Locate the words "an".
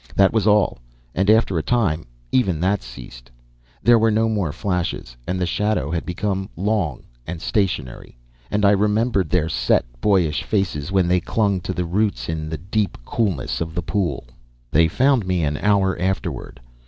15.43-15.57